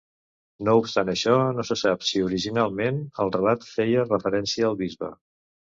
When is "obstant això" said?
0.79-1.35